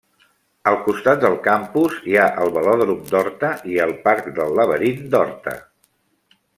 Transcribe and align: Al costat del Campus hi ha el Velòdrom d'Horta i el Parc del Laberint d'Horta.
Al 0.69 0.77
costat 0.85 1.19
del 1.23 1.35
Campus 1.47 1.99
hi 2.13 2.17
ha 2.17 2.25
el 2.45 2.51
Velòdrom 2.57 3.05
d'Horta 3.13 3.53
i 3.75 3.79
el 3.87 3.95
Parc 4.09 4.35
del 4.41 4.59
Laberint 4.63 5.09
d'Horta. 5.15 5.59